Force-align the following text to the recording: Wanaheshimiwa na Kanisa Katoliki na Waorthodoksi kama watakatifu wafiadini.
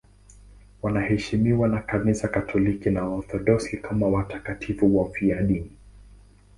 Wanaheshimiwa 0.81 1.67
na 1.67 1.81
Kanisa 1.81 2.27
Katoliki 2.27 2.89
na 2.89 3.03
Waorthodoksi 3.03 3.77
kama 3.77 4.07
watakatifu 4.07 4.97
wafiadini. 4.97 5.71